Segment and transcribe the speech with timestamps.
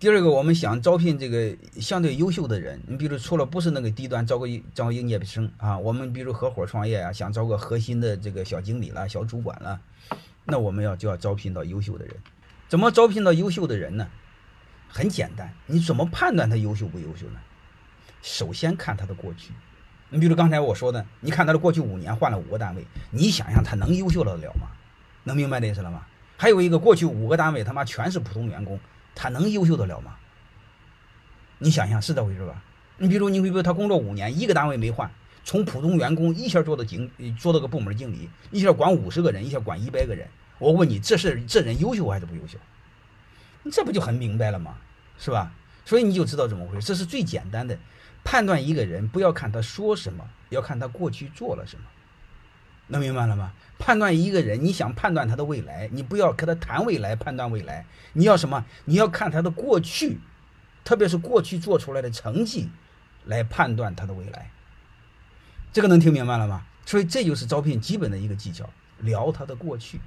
[0.00, 9.78] 第二个，我们想招聘这个相对优秀的人，你比如除了不是那个低端招个招应届生啊，我们比如合伙创业啊，想招个核心的这个小经理了、小主管了，
[10.46, 12.16] 那我们要就要招聘到优秀的人。
[12.66, 14.08] 怎么招聘到优秀的人呢？
[14.88, 17.40] 很简单，你怎么判断他优秀不优秀呢？
[18.22, 19.52] 首先看他的过去。
[20.08, 24.68] 你比如刚才我说的，你看他的过去五年换了五个单位，你想想他能优秀得了吗？
[25.24, 26.06] 能明白这意思了吗？
[26.38, 28.80] 还有一个过去五个单位他妈全是普通员工。
[29.20, 30.16] 他能优秀得了吗？
[31.58, 32.62] 你想想是这回事吧？
[32.96, 35.10] 你比如，你比如他工作五年，一个单位没换，
[35.44, 40.26] 从普通员工一下做到经，做到个部门经理，一下管五十个人，一下管一百个人。
[40.58, 42.56] 我问你，这是这人优秀还是不优秀？
[43.70, 44.78] 这不就很明白了吗？
[45.18, 45.52] 是吧？
[45.84, 46.86] 所以你就知道怎么回事。
[46.86, 47.78] 这是最简单的
[48.24, 51.84] 判断一个人，不要看他说什么，要看他过去做了什么。
[52.90, 53.52] 能明白了吗？
[53.78, 58.66] 判断一个人，你想判断他的未来，你不要跟他谈未来，判断未来，你要什么？
[58.84, 60.18] 你要看他的过去，
[60.84, 62.68] 特别是过去做出来的成绩，
[63.24, 64.50] 来判断他的未来。
[65.72, 66.66] 这个能听明白了吗？
[66.84, 70.00] 所以这就是招聘基本的一个技巧，聊他的过去，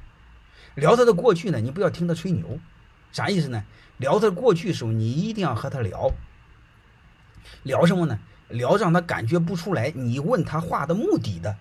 [0.76, 2.60] 聊他的过去呢，你不要听他吹牛，
[3.12, 3.64] 啥意思呢？
[3.98, 6.12] 聊他过去的时候，你一定要和他聊，
[7.64, 8.20] 聊什么呢？
[8.50, 11.58] 聊让他感觉不出来你问他话的目的的。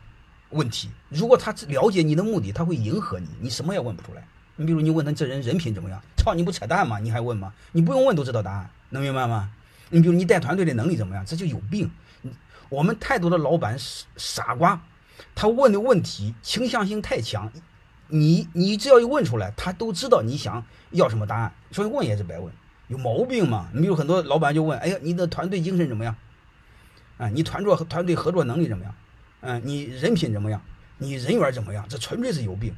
[0.53, 4.27] 问题，如果他了解你的目的，他会迎合你，你什么也问不出来。
[4.56, 6.98] 你比如你问他这人人品怎么样，操，你不扯淡吗？
[6.98, 7.53] 你还问吗？
[7.72, 9.50] 你不用问都知道答案，能明白吗？
[9.89, 11.91] 你比如你带团队的能力怎么样，这就有病。
[12.69, 14.81] 我们太多的老板傻傻瓜，
[15.34, 17.53] 他问的问题倾向性太强，
[18.09, 22.53] 你你只要一问出来，他都知道你想要什么答案，所以问也是白问，
[22.89, 23.69] 有毛病嘛？
[23.75, 26.14] 你比如很多老板就问，哎呀，你的团队精神怎么样？
[27.19, 28.94] 啊，你团作团队合作能力怎么样？
[29.42, 30.62] 嗯，你人品怎么样？
[30.98, 31.86] 你人缘怎么样？
[31.88, 32.74] 这纯粹是有病。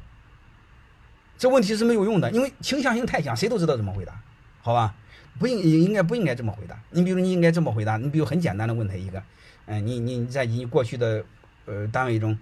[1.37, 4.21] 这问题是没有用的，因为倾向性太强，谁都知道怎么回答，
[4.61, 4.95] 好吧？
[5.37, 6.81] 不应应该不应该这么回答？
[6.91, 9.21] 你比如你应该这么回答，你比如很简单的问他一个，
[9.65, 11.25] 嗯，你你在你过去的
[11.65, 12.37] 呃单位中，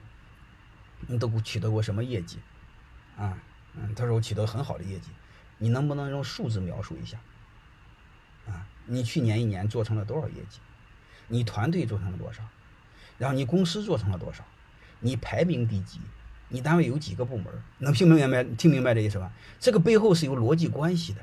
[1.08, 2.38] 你都取得过什么业绩？
[3.18, 3.38] 啊，
[3.76, 5.10] 嗯，他说我取得很好的业绩，
[5.58, 7.18] 你能不能用数字描述一下？
[8.48, 10.60] 啊，你去年一年做成了多少业绩？
[11.28, 12.44] 你团队做成了多少？
[13.18, 14.44] 然后你公司做成了多少？
[15.00, 16.00] 你排名第几？
[16.50, 17.48] 你单位有几个部门？
[17.80, 18.44] 能听明白？
[18.44, 19.32] 听明白这意思吧？
[19.60, 21.22] 这个背后是有逻辑关系的。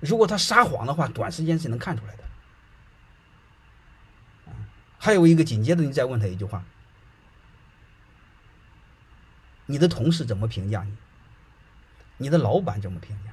[0.00, 2.24] 如果他撒谎的话，短时间是能看出来的。
[4.98, 6.64] 还有一个紧接着你再问他一句话：
[9.66, 10.94] 你的同事怎么评价你？
[12.18, 13.32] 你的老板怎么评价？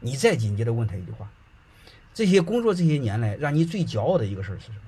[0.00, 1.30] 你再紧接着问他一句话：
[2.12, 4.80] 这些工作这些年来，让你最骄傲的一个事儿是什么？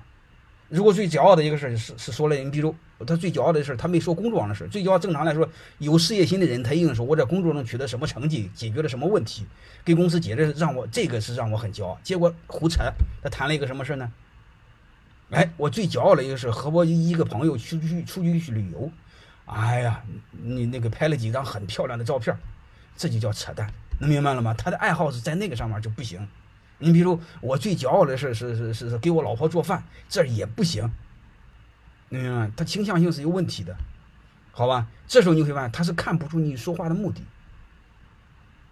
[0.69, 4.67] 如果最骄傲的一个事儿是是说了，你比如他最骄傲的事儿，他没说工作上的事儿。
[4.67, 5.47] 最骄傲，正常来说，
[5.77, 9.45] 有事业心的人，他一定说我在工作中取得什么成绩，解决了什么问题，
[9.85, 11.97] 给公司解决让我这个是让我很骄傲。
[12.03, 12.83] 结果胡扯，
[13.21, 14.11] 他谈了一个什么事儿呢？
[15.29, 18.91] 哎，我最骄傲的一个是和我一个朋友出去出去去旅游，
[19.45, 20.01] 哎呀，
[20.31, 22.37] 你那个拍了几张很漂亮的照片，
[22.97, 24.53] 这就叫扯淡，能明白了吗？
[24.53, 26.27] 他的爱好是在那个上面就不行。
[26.79, 30.91] 你比如我最骄傲的事是是是是给我老婆做饭，这也不行。
[32.09, 32.53] 你明白吗？
[32.55, 33.75] 他倾向性是有问题的，
[34.51, 34.87] 好吧？
[35.07, 37.21] 这时候你会发现他是看不出你说话的目的，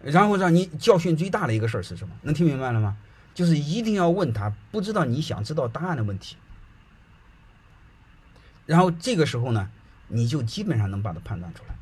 [0.02, 2.16] 然后让你教训最大的一个事儿是什么？
[2.22, 2.98] 能听明白了吗？
[3.34, 6.38] 就是一定要问他不知道你想知道答案的问题，
[8.66, 9.70] 然后这个时候呢，
[10.08, 11.76] 你就基本上能把它判断出来，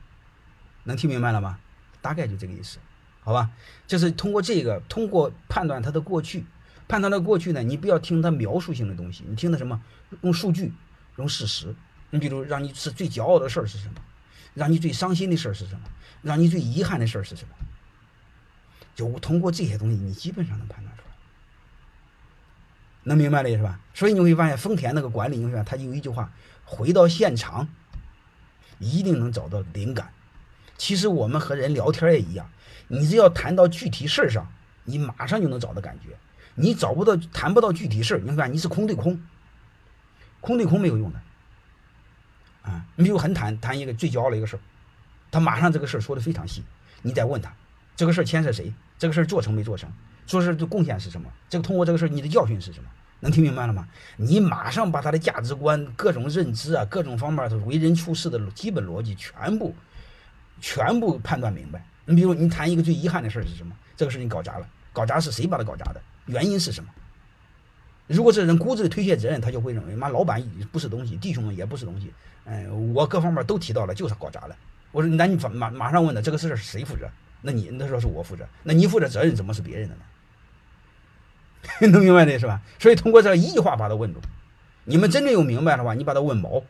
[0.85, 1.59] 能听明白了吗？
[2.01, 2.79] 大概就这个意思。
[3.23, 3.51] 好吧，
[3.87, 6.45] 就是通过这个，通过判断他的过去，
[6.87, 9.81] 判断他过去呢，你不要听他描述性的东西，你听他什么？
[10.21, 10.73] 用数据，
[11.15, 11.73] 用事实。
[12.09, 13.95] 你比如，让你是最骄傲的事儿是什么？
[14.53, 15.81] 让你最伤心的事儿是什么？
[16.21, 17.55] 让你最遗憾的事儿是什么？
[18.93, 21.09] 就通过这些东西，你基本上能判断出来。
[23.05, 23.79] 能明白了是吧？
[23.93, 26.31] 所以你会发现，丰田那个管理，你会发现他有一句话：
[26.65, 27.67] 回到现场，
[28.79, 30.13] 一定能找到灵感。
[30.77, 32.49] 其实我们和人聊天也一样。
[32.87, 34.47] 你只要谈到具体事上，
[34.83, 36.15] 你马上就能找到感觉。
[36.55, 39.19] 你找不到、谈不到具体事，你看你是空对空，
[40.41, 41.19] 空对空没有用的。
[42.63, 44.59] 啊，你比如很谈谈一个最骄傲的一个事，
[45.31, 46.63] 他马上这个事说的非常细。
[47.01, 47.51] 你再问他，
[47.95, 48.73] 这个事牵涉谁？
[48.99, 49.91] 这个事做成没做成？
[50.25, 51.29] 做事的贡献是什么？
[51.49, 52.89] 这个通过这个事你的教训是什么？
[53.19, 53.87] 能听明白了吗？
[54.17, 59.73] 你马上把他的价值观、各种认知啊、各种方面的为人处事的基本逻辑全部、
[60.61, 61.85] 全部判断明白。
[62.05, 63.75] 你比如，你谈一个最遗憾的事是什么？
[63.95, 66.01] 这个事情搞砸了，搞砸是谁把他搞砸的？
[66.25, 66.89] 原因是什么？
[68.07, 72.13] 如果这人固执的推卸责任，他就会认为妈老板不是东西，弟兄们也不是东西。
[72.45, 74.55] 嗯，我各方面都提到了，就是搞砸了。
[74.91, 77.09] 我说，那你马马上问他这个事是谁负责？
[77.41, 80.01] 那你那说是我负责，那你负责责任怎么是别人的呢？
[81.91, 82.61] 能明白这是吧？
[82.77, 84.19] 所以通过这一句话把他问住。
[84.83, 86.61] 你们真正有明白的话，你把他问毛。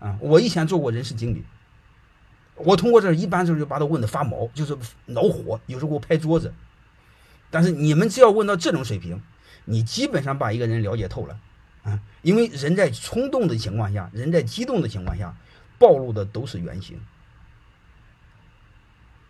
[0.00, 1.44] 啊，我以前做过人事经理，
[2.58, 4.76] 我通过这一般时候就把他问的发毛，就是
[5.06, 6.52] 恼火，有时候给我拍桌子。
[7.50, 9.22] 但是你们只要问到这种水平，
[9.64, 11.40] 你基本上把一个人了解透了。
[11.84, 15.34] 啊，因为人在冲动的情况下，人在激动的情况下，
[15.78, 17.00] 暴露的都是原形。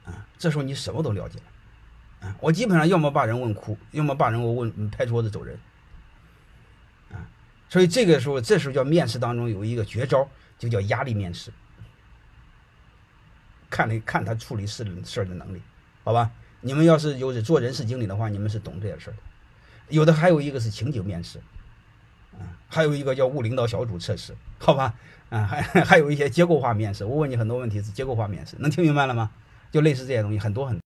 [0.04, 2.26] 啊，这时候你什么都了解了。
[2.26, 5.56] 啊，我基本上要么把人问哭，要么把人我问拍桌子走人。
[7.12, 7.22] 啊，
[7.68, 10.28] 所以这个时候，这时候叫面试当中有一个绝招，
[10.58, 11.52] 就叫压力面试。
[13.78, 15.62] 看你看他处理事事儿的能力，
[16.02, 16.28] 好吧？
[16.62, 19.18] 你们要是有做人事经理的话，你们是懂这些事儿的。
[19.90, 21.38] 有的还有一个是情景面试。
[22.32, 24.92] 啊，还有一个叫物领导小组测试，好吧？
[25.30, 27.04] 啊，还还有一些结构化面试。
[27.04, 29.30] 我问你很多问题是结构化面试，能听明白了吗？
[29.70, 30.76] 就类似这些东西，很多很。